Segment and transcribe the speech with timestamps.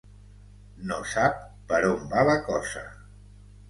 [0.93, 1.39] No sap
[1.71, 2.87] per on va la cosa.